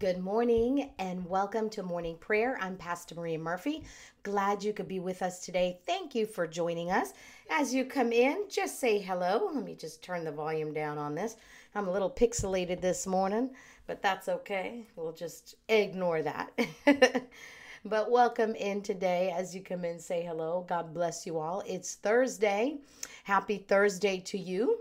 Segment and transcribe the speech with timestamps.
[0.00, 2.56] Good morning and welcome to morning prayer.
[2.58, 3.84] I'm Pastor Maria Murphy.
[4.22, 5.78] Glad you could be with us today.
[5.84, 7.12] Thank you for joining us.
[7.50, 9.50] As you come in, just say hello.
[9.54, 11.36] Let me just turn the volume down on this.
[11.74, 13.50] I'm a little pixelated this morning,
[13.86, 14.86] but that's okay.
[14.96, 16.58] We'll just ignore that.
[17.84, 19.34] but welcome in today.
[19.36, 20.64] As you come in, say hello.
[20.66, 21.62] God bless you all.
[21.66, 22.78] It's Thursday.
[23.24, 24.78] Happy Thursday to you.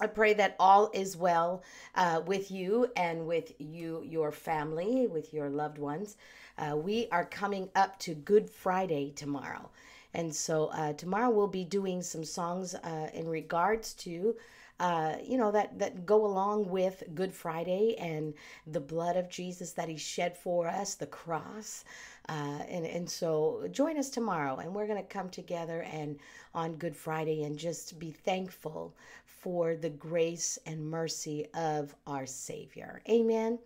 [0.00, 1.62] I pray that all is well
[1.96, 6.16] uh, with you and with you, your family, with your loved ones.
[6.56, 9.70] Uh, we are coming up to Good Friday tomorrow.
[10.14, 14.36] And so uh, tomorrow we'll be doing some songs uh, in regards to
[14.80, 18.34] uh, you know that that go along with Good Friday and
[18.66, 21.84] the blood of Jesus that He shed for us, the cross,
[22.28, 26.18] uh, and and so join us tomorrow, and we're going to come together and
[26.54, 33.02] on Good Friday and just be thankful for the grace and mercy of our Savior.
[33.08, 33.58] Amen.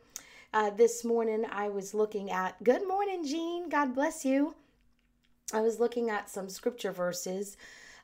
[0.55, 2.63] Uh, this morning I was looking at.
[2.63, 3.69] Good morning, Jean.
[3.69, 4.55] God bless you.
[5.53, 7.57] I was looking at some scripture verses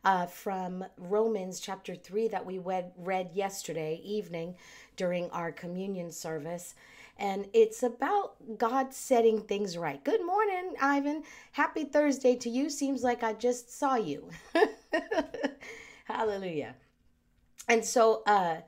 [0.04, 4.56] uh, from Romans chapter 3 that we read, read yesterday evening
[4.96, 6.74] during our communion service.
[7.18, 10.02] And it's about God setting things right.
[10.04, 11.24] Good morning, Ivan.
[11.52, 12.70] Happy Thursday to you.
[12.70, 14.30] Seems like I just saw you.
[16.04, 16.76] Hallelujah.
[17.68, 18.58] And so, uh,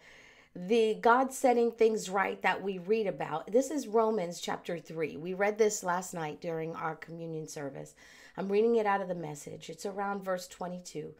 [0.54, 3.52] the God setting things right that we read about.
[3.52, 5.16] This is Romans chapter 3.
[5.16, 7.94] We read this last night during our communion service.
[8.40, 9.68] I'm reading it out of the message.
[9.68, 11.12] It's around verse 22.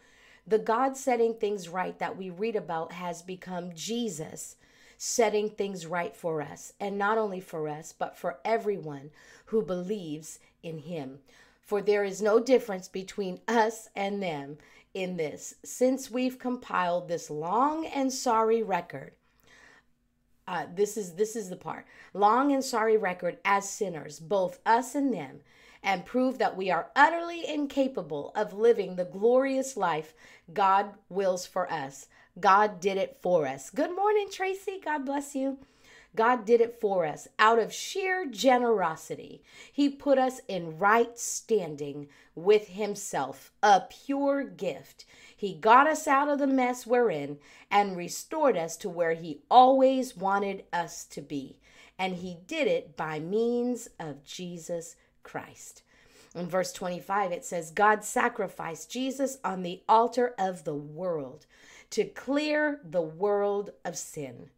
[0.46, 4.56] The God setting things right that we read about has become Jesus
[4.96, 9.10] setting things right for us, and not only for us, but for everyone
[9.44, 11.18] who believes in him.
[11.60, 14.56] For there is no difference between us and them
[14.94, 19.12] in this, since we've compiled this long and sorry record.
[20.48, 21.84] Uh, this is this is the part
[22.14, 25.40] long and sorry record as sinners both us and them
[25.82, 30.14] and prove that we are utterly incapable of living the glorious life
[30.52, 32.08] God wills for us.
[32.38, 33.70] God did it for us.
[33.70, 34.80] Good morning, Tracy.
[34.84, 35.58] God bless you.
[36.16, 39.42] God did it for us out of sheer generosity.
[39.72, 45.04] He put us in right standing with Himself, a pure gift.
[45.36, 47.38] He got us out of the mess we're in
[47.70, 51.60] and restored us to where He always wanted us to be.
[51.96, 55.82] And He did it by means of Jesus Christ.
[56.34, 61.46] In verse 25, it says, God sacrificed Jesus on the altar of the world
[61.90, 64.50] to clear the world of sin.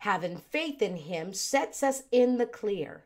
[0.00, 3.04] Having faith in him sets us in the clear.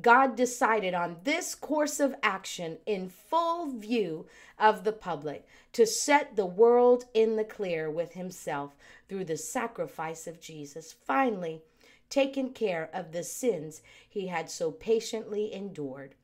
[0.00, 4.26] God decided on this course of action in full view
[4.58, 8.74] of the public to set the world in the clear with himself
[9.08, 11.62] through the sacrifice of Jesus, finally
[12.08, 16.14] taking care of the sins he had so patiently endured.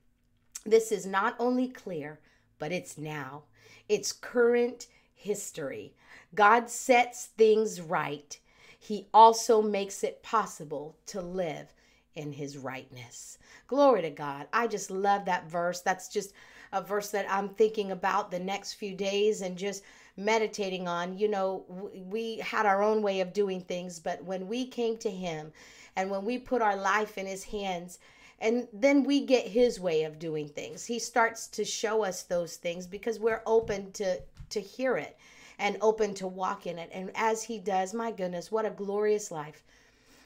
[0.65, 2.21] This is not only clear,
[2.59, 3.45] but it's now.
[3.89, 5.95] It's current history.
[6.35, 8.39] God sets things right.
[8.79, 11.75] He also makes it possible to live
[12.15, 13.39] in his rightness.
[13.67, 14.47] Glory to God.
[14.53, 15.81] I just love that verse.
[15.81, 16.33] That's just
[16.73, 19.83] a verse that I'm thinking about the next few days and just
[20.17, 21.17] meditating on.
[21.17, 21.65] You know,
[21.95, 25.53] we had our own way of doing things, but when we came to him
[25.97, 27.99] and when we put our life in his hands,
[28.41, 30.85] and then we get his way of doing things.
[30.85, 35.17] He starts to show us those things because we're open to to hear it
[35.59, 36.91] and open to walk in it.
[36.93, 39.65] And as he does my goodness what a glorious life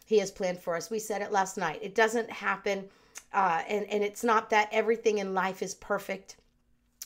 [0.05, 0.91] he has planned for us.
[0.91, 1.79] We said it last night.
[1.83, 2.89] It doesn't happen
[3.33, 6.37] uh, and and it's not that everything in life is perfect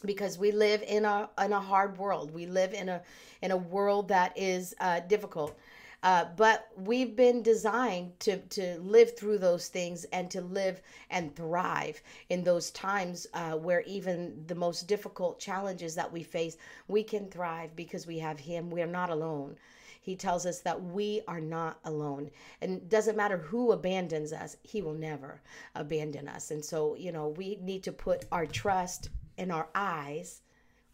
[0.05, 2.33] because we live in a in a hard world.
[2.33, 3.03] We live in a
[3.43, 5.57] in a world that is uh, difficult
[6.03, 10.81] uh, but we've been designed to, to live through those things and to live
[11.11, 16.57] and thrive in those times uh, where even the most difficult challenges that we face,
[16.89, 18.71] we can thrive because we have Him.
[18.71, 19.57] We're not alone.
[20.01, 22.31] He tells us that we are not alone.
[22.61, 25.41] And doesn't matter who abandons us, He will never
[25.75, 26.53] abandon us.
[26.53, 30.43] And so, you know, we need to put our trust and our eyes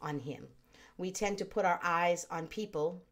[0.01, 0.47] on Him.
[0.97, 3.03] We tend to put our eyes on people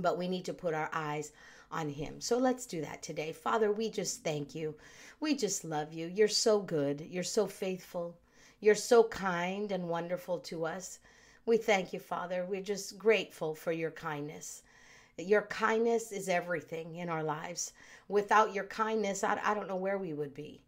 [0.00, 1.32] but we need to put our eyes
[1.70, 2.20] on him.
[2.20, 3.32] So let's do that today.
[3.32, 4.74] Father, we just thank you.
[5.20, 6.06] We just love you.
[6.06, 7.00] You're so good.
[7.00, 8.16] You're so faithful.
[8.60, 10.98] You're so kind and wonderful to us.
[11.46, 12.44] We thank you, Father.
[12.48, 14.62] We're just grateful for your kindness.
[15.16, 17.72] Your kindness is everything in our lives.
[18.08, 20.62] Without your kindness, I, I don't know where we would be.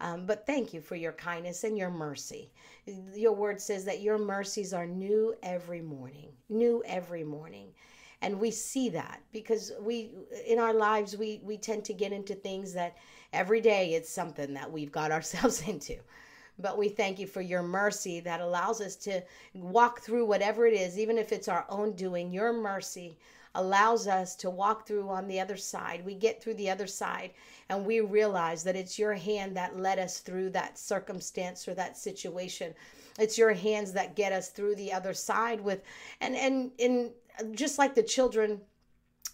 [0.00, 2.50] Um, but thank you for your kindness and your mercy.
[3.14, 7.72] Your word says that your mercies are new every morning, new every morning.
[8.20, 10.10] And we see that because we
[10.46, 12.96] in our lives we we tend to get into things that
[13.32, 15.96] every day it's something that we've got ourselves into.
[16.60, 19.22] But we thank you for your mercy that allows us to
[19.54, 22.32] walk through whatever it is even if it's our own doing.
[22.32, 23.16] Your mercy
[23.54, 26.04] allows us to walk through on the other side.
[26.04, 27.30] We get through the other side
[27.68, 31.96] and we realize that it's your hand that led us through that circumstance or that
[31.96, 32.74] situation.
[33.18, 35.82] It's your hands that get us through the other side with
[36.20, 37.10] and and in
[37.52, 38.60] just like the children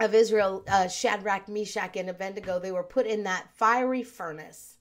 [0.01, 4.77] of Israel, uh, Shadrach, Meshach, and Abednego, they were put in that fiery furnace,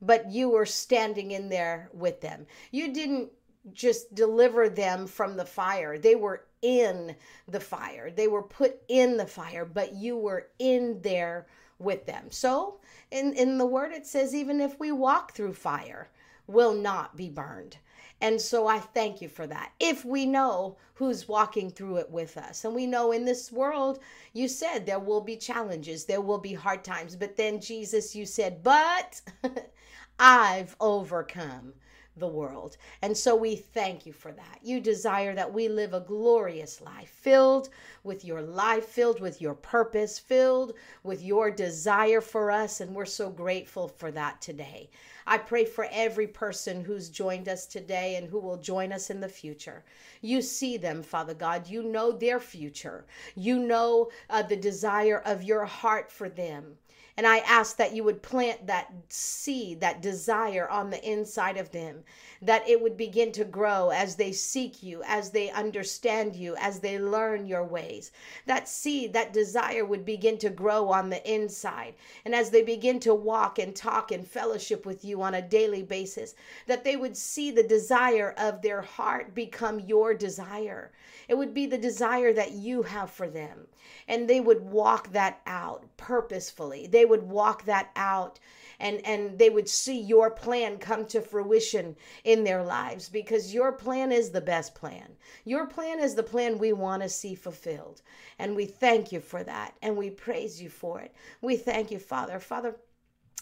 [0.00, 2.46] but you were standing in there with them.
[2.70, 3.30] You didn't
[3.72, 7.14] just deliver them from the fire, they were in
[7.46, 8.10] the fire.
[8.10, 11.46] They were put in the fire, but you were in there
[11.78, 12.30] with them.
[12.30, 12.80] So,
[13.10, 16.10] in, in the word, it says, even if we walk through fire,
[16.46, 17.78] will not be burned.
[18.20, 19.72] And so I thank you for that.
[19.78, 24.00] If we know who's walking through it with us, and we know in this world,
[24.32, 28.26] you said there will be challenges, there will be hard times, but then Jesus, you
[28.26, 29.20] said, but
[30.18, 31.74] I've overcome
[32.18, 32.76] the world.
[33.02, 34.58] And so we thank you for that.
[34.62, 37.68] You desire that we live a glorious life filled
[38.04, 42.80] with your life, filled with your purpose, filled with your desire for us.
[42.80, 44.90] And we're so grateful for that today.
[45.26, 49.20] I pray for every person who's joined us today and who will join us in
[49.20, 49.84] the future.
[50.22, 51.68] You see them, Father God.
[51.68, 53.04] You know their future.
[53.34, 56.78] You know uh, the desire of your heart for them.
[57.18, 61.72] And I ask that you would plant that seed, that desire on the inside of
[61.72, 62.04] them,
[62.40, 66.78] that it would begin to grow as they seek you, as they understand you, as
[66.78, 68.12] they learn your ways.
[68.46, 71.94] That seed, that desire would begin to grow on the inside.
[72.24, 75.82] And as they begin to walk and talk and fellowship with you on a daily
[75.82, 76.36] basis,
[76.68, 80.92] that they would see the desire of their heart become your desire.
[81.26, 83.66] It would be the desire that you have for them.
[84.06, 86.86] And they would walk that out purposefully.
[86.86, 88.38] They would walk that out
[88.80, 93.72] and and they would see your plan come to fruition in their lives because your
[93.72, 95.16] plan is the best plan.
[95.44, 98.02] Your plan is the plan we want to see fulfilled.
[98.38, 101.14] And we thank you for that and we praise you for it.
[101.40, 102.38] We thank you, Father.
[102.38, 102.76] Father,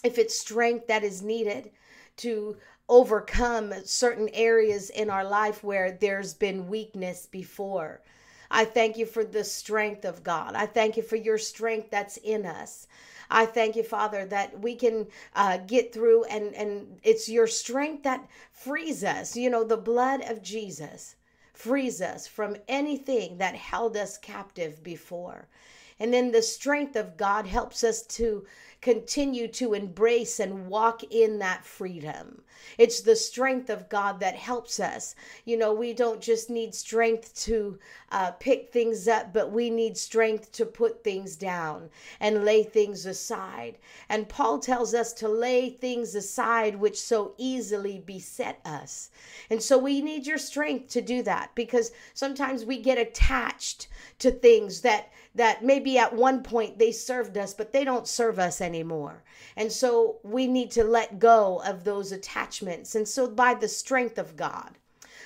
[0.02, 1.70] if it's strength that is needed
[2.18, 2.56] to
[2.88, 8.00] overcome certain areas in our life where there's been weakness before.
[8.50, 10.54] I thank you for the strength of God.
[10.54, 12.86] I thank you for your strength that's in us.
[13.31, 18.02] I thank you, Father, that we can uh, get through, and and it's your strength
[18.05, 19.37] that frees us.
[19.37, 21.17] You know, the blood of Jesus
[21.52, 25.49] frees us from anything that held us captive before.
[25.99, 28.44] And then the strength of God helps us to
[28.86, 32.40] continue to embrace and walk in that freedom.
[32.78, 35.16] It's the strength of God that helps us.
[35.44, 37.80] You know, we don't just need strength to
[38.12, 41.90] uh, pick things up, but we need strength to put things down
[42.20, 43.78] and lay things aside.
[44.08, 49.10] And Paul tells us to lay things aside which so easily beset us.
[49.50, 53.88] And so we need your strength to do that because sometimes we get attached
[54.20, 58.38] to things that that maybe at one point they served us, but they don't serve
[58.38, 58.75] us anymore.
[59.56, 62.94] And so we need to let go of those attachments.
[62.94, 64.78] And so by the strength of God,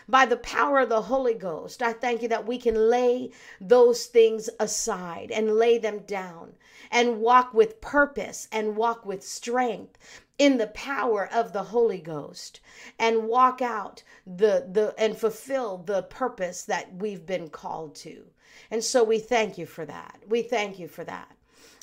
[0.09, 3.31] by the power of the Holy Ghost, I thank you that we can lay
[3.61, 6.55] those things aside and lay them down
[6.91, 9.99] and walk with purpose and walk with strength
[10.39, 12.61] in the power of the Holy Ghost
[12.99, 18.25] and walk out the the and fulfill the purpose that we've been called to.
[18.71, 20.23] And so we thank you for that.
[20.27, 21.37] We thank you for that.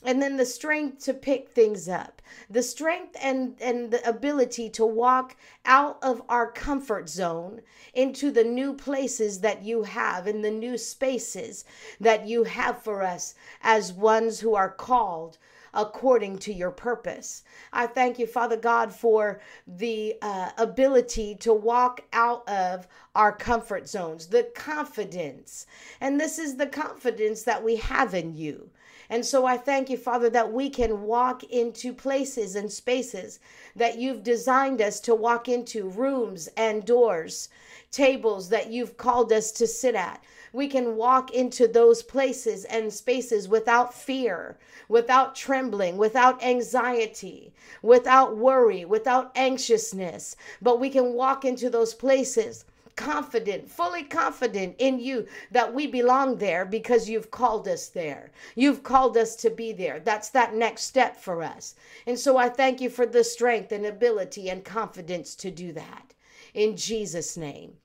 [0.07, 4.85] And then the strength to pick things up, the strength and, and the ability to
[4.85, 5.35] walk
[5.65, 7.59] out of our comfort zone
[7.93, 11.65] into the new places that you have, in the new spaces
[11.99, 15.39] that you have for us as ones who are called
[15.73, 17.43] according to your purpose.
[17.73, 23.89] I thank you, Father God, for the uh, ability to walk out of our comfort
[23.89, 25.67] zones, the confidence.
[25.99, 28.69] And this is the confidence that we have in you.
[29.09, 33.39] And so I thank you, Father, that we can walk into places and spaces
[33.75, 37.47] that you've designed us to walk into, rooms and doors,
[37.89, 40.21] tables that you've called us to sit at.
[40.51, 44.57] We can walk into those places and spaces without fear,
[44.89, 50.35] without trembling, without anxiety, without worry, without anxiousness.
[50.61, 52.65] But we can walk into those places
[52.97, 58.31] confident, fully confident in you that we belong there because you've called us there.
[58.55, 60.01] You've called us to be there.
[60.01, 61.75] That's that next step for us.
[62.05, 66.13] And so I thank you for the strength and ability and confidence to do that.
[66.53, 67.77] In Jesus' name.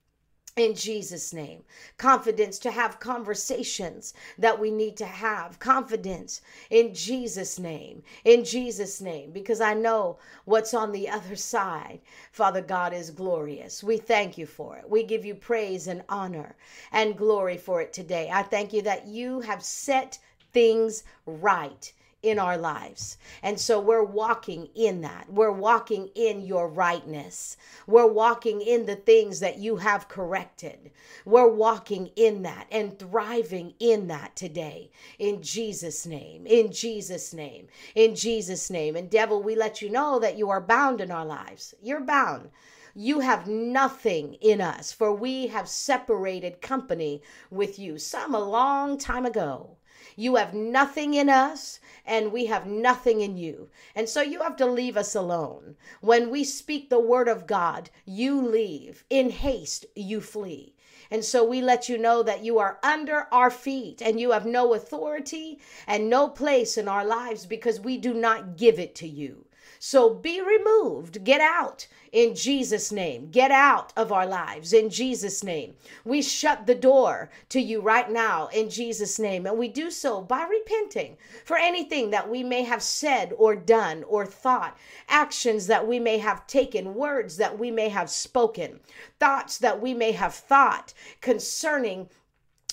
[0.57, 1.65] In Jesus' name.
[1.97, 5.59] Confidence to have conversations that we need to have.
[5.59, 8.03] Confidence in Jesus' name.
[8.25, 9.31] In Jesus' name.
[9.31, 12.01] Because I know what's on the other side.
[12.33, 13.83] Father God is glorious.
[13.83, 14.89] We thank you for it.
[14.89, 16.55] We give you praise and honor
[16.93, 18.29] and glory for it today.
[18.31, 20.19] I thank you that you have set
[20.53, 21.93] things right
[22.23, 23.19] in our lives.
[23.43, 25.31] And so we're walking in that.
[25.31, 27.57] We're walking in your rightness.
[27.87, 30.93] We're walking in the things that you have corrected.
[31.25, 34.91] We're walking in that and thriving in that today.
[35.19, 36.47] In Jesus' name.
[36.47, 37.67] In Jesus' name.
[37.95, 38.95] In Jesus' name.
[38.95, 41.75] And devil, we let you know that you are bound in our lives.
[41.83, 42.51] You're bound.
[42.95, 48.99] You have nothing in us, for we have separated company with you some a long
[48.99, 49.79] time ago.
[50.17, 53.71] You have nothing in us, and we have nothing in you.
[53.95, 55.77] And so you have to leave us alone.
[56.01, 59.05] When we speak the word of God, you leave.
[59.09, 60.75] In haste, you flee.
[61.11, 64.47] And so we let you know that you are under our feet and you have
[64.47, 69.07] no authority and no place in our lives because we do not give it to
[69.07, 69.45] you.
[69.85, 71.25] So be removed.
[71.25, 73.31] Get out in Jesus' name.
[73.33, 75.75] Get out of our lives in Jesus' name.
[76.05, 79.45] We shut the door to you right now in Jesus' name.
[79.45, 84.05] And we do so by repenting for anything that we may have said or done
[84.05, 88.79] or thought, actions that we may have taken, words that we may have spoken,
[89.19, 92.09] thoughts that we may have thought concerning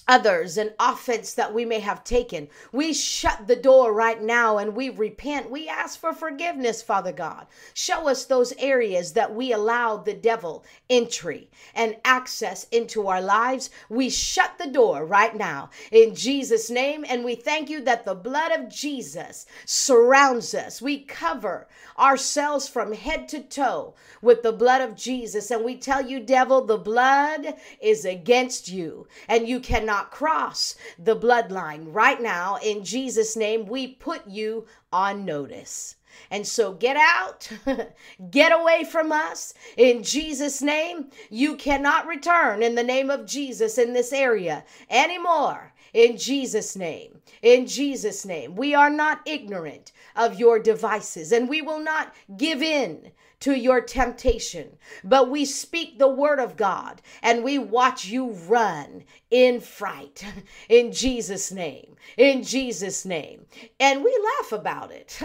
[0.10, 2.50] others and offense that we may have taken.
[2.72, 5.52] We shut the door right now and we repent.
[5.52, 7.46] We ask for forgiveness, Father God.
[7.76, 13.70] Show us those areas that we allowed the devil entry and access into our lives.
[13.88, 18.16] We shut the door right now in Jesus' name and we thank you that the
[18.16, 20.82] blood of Jesus surrounds us.
[20.82, 21.68] We cover
[22.00, 26.66] ourselves from head to toe with the blood of Jesus and we tell you, devil,
[26.66, 31.84] the blood is against you and you cannot not cross the bloodline.
[31.94, 35.98] Right now, in Jesus' name, we put you on notice.
[36.32, 37.50] And so get out,
[38.32, 41.10] get away from us in Jesus' name.
[41.30, 45.74] You cannot return in the name of Jesus in this area anymore.
[45.92, 51.62] In Jesus' name, in Jesus' name, we are not ignorant of your devices and we
[51.62, 57.44] will not give in to your temptation, but we speak the word of God and
[57.44, 60.24] we watch you run in fright
[60.70, 61.96] in Jesus' name.
[62.18, 63.46] In Jesus' name.
[63.80, 65.20] And we laugh about it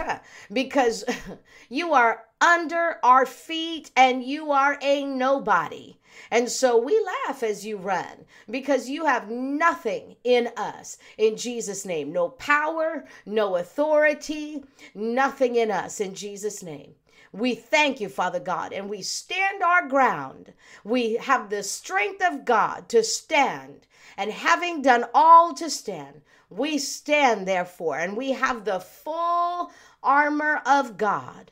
[0.51, 1.03] because
[1.69, 5.97] you are under our feet and you are a nobody.
[6.31, 11.85] And so we laugh as you run because you have nothing in us in Jesus'
[11.85, 12.13] name.
[12.13, 16.95] No power, no authority, nothing in us in Jesus' name.
[17.35, 20.53] We thank you, Father God, and we stand our ground.
[20.85, 26.77] We have the strength of God to stand, and having done all to stand, we
[26.77, 29.69] stand therefore, and we have the full
[30.01, 31.51] armor of God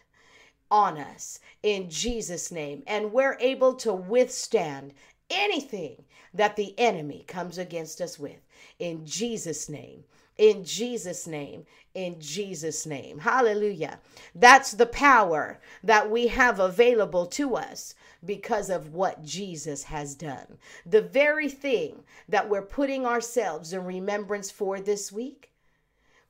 [0.71, 4.93] on us in Jesus' name, and we're able to withstand
[5.29, 8.39] anything that the enemy comes against us with
[8.79, 10.05] in Jesus' name
[10.37, 11.65] in Jesus' name.
[11.93, 13.19] In Jesus' name.
[13.19, 13.99] Hallelujah.
[14.33, 17.93] That's the power that we have available to us
[18.25, 20.57] because of what Jesus has done.
[20.85, 25.49] The very thing that we're putting ourselves in remembrance for this week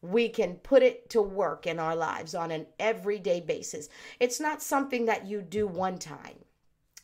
[0.02, 3.88] we can put it to work in our lives on an everyday basis.
[4.20, 6.44] It's not something that you do one time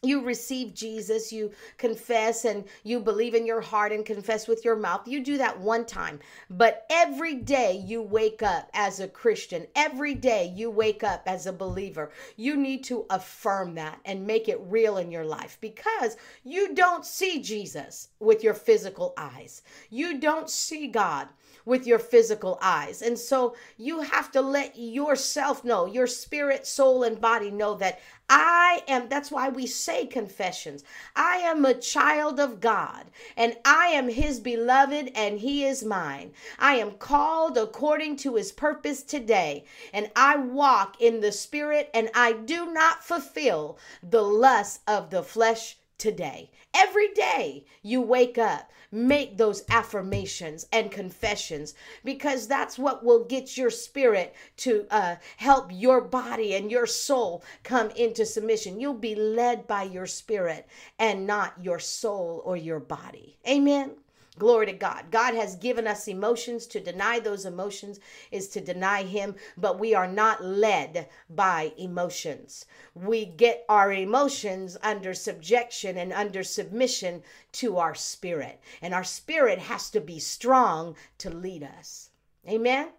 [0.01, 4.77] you receive Jesus, you confess and you believe in your heart and confess with your
[4.77, 5.08] mouth.
[5.08, 6.20] You do that one time.
[6.50, 11.48] But every day you wake up as a Christian, every day you wake up as
[11.48, 16.15] a believer, you need to affirm that and make it real in your life because
[16.44, 19.63] you don't see Jesus with your physical eyes.
[19.89, 21.27] You don't see God
[21.66, 23.01] with your physical eyes.
[23.01, 28.00] And so you have to let yourself know, your spirit, soul, and body know that
[28.30, 30.84] I am, that's why we say confessions.
[31.16, 36.34] I am a child of God and I am his beloved and he is mine.
[36.60, 42.12] I am called according to his purpose today and I walk in the spirit and
[42.13, 46.50] I do not fulfill the lust of the flesh today.
[46.74, 53.58] Every day you wake up, make those affirmations and confessions because that's what will get
[53.58, 58.79] your spirit to uh, help your body and your soul come into submission.
[58.79, 63.38] You'll be led by your spirit and not your soul or your body.
[63.48, 63.91] Amen.
[64.39, 65.12] Glory to God.
[65.12, 66.65] God has given us emotions.
[66.67, 68.00] To deny those emotions
[68.31, 72.65] is to deny Him, but we are not led by emotions.
[72.96, 78.62] We get our emotions under subjection and under submission to our spirit.
[78.81, 82.10] And our spirit has to be strong to lead us.
[82.48, 82.93] Amen.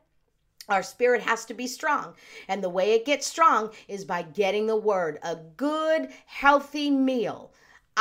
[0.68, 2.14] Our spirit has to be strong.
[2.48, 7.50] And the way it gets strong is by getting the word, a good, healthy meal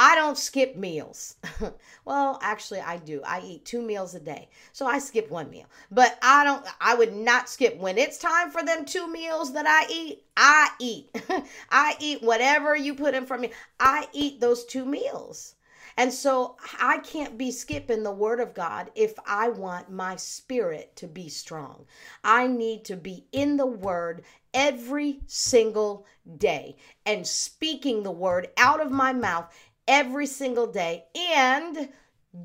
[0.02, 1.36] I don't skip meals.
[2.06, 3.22] well, actually, I do.
[3.26, 4.48] I eat two meals a day.
[4.72, 5.66] So I skip one meal.
[5.92, 7.76] But I don't, I would not skip.
[7.76, 11.10] When it's time for them two meals that I eat, I eat.
[11.70, 13.56] I eat whatever you put in front of me.
[13.78, 15.56] I eat those two meals.
[15.98, 20.96] And so I can't be skipping the word of God if I want my spirit
[20.96, 21.88] to be strong.
[22.24, 26.06] I need to be in the word every single
[26.38, 29.54] day and speaking the word out of my mouth
[29.90, 31.90] every single day and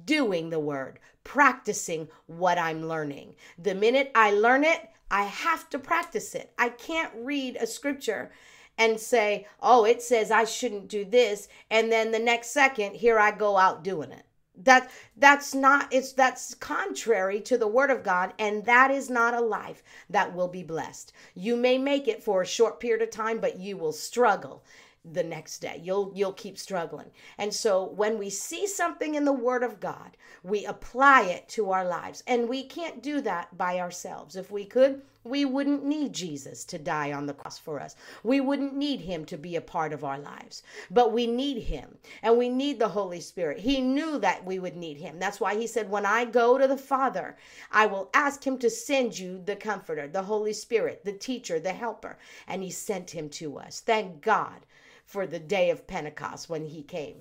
[0.07, 3.35] doing the word, practicing what I'm learning.
[3.59, 6.53] The minute I learn it, I have to practice it.
[6.59, 8.33] I can't read a scripture
[8.79, 11.47] and say, oh, it says I shouldn't do this.
[11.71, 14.25] And then the next second, here I go out doing it.
[14.57, 19.35] That that's not it's that's contrary to the word of God and that is not
[19.35, 21.13] a life that will be blessed.
[21.35, 24.65] You may make it for a short period of time but you will struggle
[25.05, 25.81] the next day.
[25.83, 27.11] You'll you'll keep struggling.
[27.37, 31.71] And so when we see something in the word of God, we apply it to
[31.71, 32.23] our lives.
[32.27, 34.35] And we can't do that by ourselves.
[34.35, 37.97] If we could, we wouldn't need Jesus to die on the cross for us.
[38.23, 40.63] We wouldn't need him to be a part of our lives.
[40.91, 43.61] But we need him and we need the Holy Spirit.
[43.61, 45.19] He knew that we would need him.
[45.19, 47.37] That's why he said, When I go to the Father,
[47.71, 51.73] I will ask him to send you the Comforter, the Holy Spirit, the teacher, the
[51.73, 52.17] helper.
[52.47, 53.81] And he sent him to us.
[53.81, 54.65] Thank God
[55.05, 57.17] for the day of Pentecost when he came.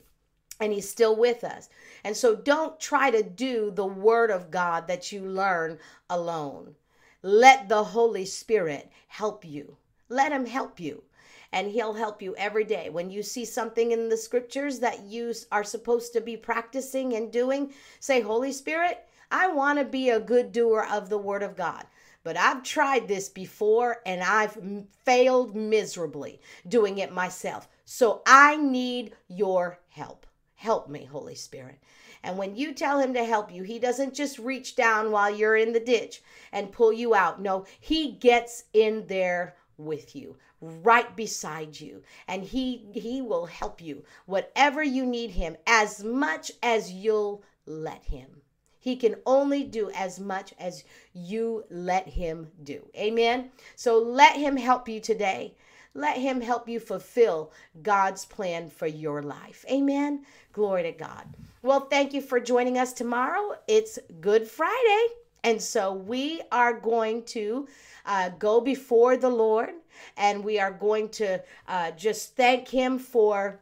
[0.60, 1.68] And he's still with us.
[2.04, 6.76] And so don't try to do the word of God that you learn alone.
[7.22, 9.78] Let the Holy Spirit help you.
[10.10, 11.04] Let him help you.
[11.52, 12.90] And he'll help you every day.
[12.90, 17.32] When you see something in the scriptures that you are supposed to be practicing and
[17.32, 21.56] doing, say, Holy Spirit, I want to be a good doer of the word of
[21.56, 21.86] God.
[22.24, 24.58] But I've tried this before and I've
[25.04, 27.68] failed miserably doing it myself.
[27.86, 30.26] So I need your help.
[30.56, 31.80] Help me, Holy Spirit.
[32.24, 35.58] And when you tell him to help you, he doesn't just reach down while you're
[35.58, 36.22] in the ditch
[36.54, 37.42] and pull you out.
[37.42, 43.82] No, he gets in there with you right beside you and he he will help
[43.82, 48.43] you whatever you need him as much as you'll let him
[48.84, 54.58] he can only do as much as you let him do amen so let him
[54.58, 55.54] help you today
[55.96, 57.52] let Him help you fulfill
[57.84, 59.64] God's plan for your life.
[59.70, 60.26] Amen.
[60.52, 61.36] Glory to God.
[61.62, 63.60] Well, thank you for joining us tomorrow.
[63.68, 65.08] It's Good Friday.
[65.44, 67.68] And so we are going to
[68.06, 69.72] uh, go before the Lord
[70.18, 73.60] and we are going to uh, just thank Him for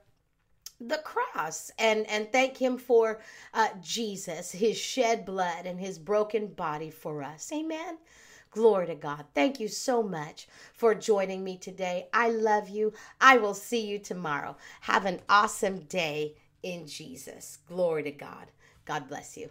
[0.88, 3.22] the cross and and thank him for
[3.54, 7.98] uh, jesus his shed blood and his broken body for us amen
[8.52, 9.26] Glory to God.
[9.34, 12.08] Thank you so much for joining me today.
[12.14, 12.92] I love you.
[13.22, 14.58] I will see you tomorrow.
[14.82, 17.60] Have an awesome day in Jesus.
[17.68, 18.48] Glory to God.
[18.84, 19.50] God bless you.